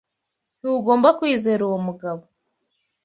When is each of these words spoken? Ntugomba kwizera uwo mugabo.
Ntugomba 0.59 1.07
kwizera 1.19 1.61
uwo 1.67 1.79
mugabo. 1.85 2.23